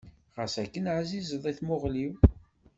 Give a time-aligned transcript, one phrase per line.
[0.37, 2.13] Ɣas akken εzizeḍ i tmuɣli-w.